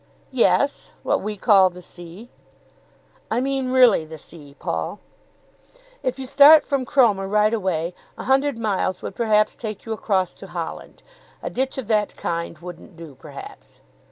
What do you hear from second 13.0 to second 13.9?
perhaps."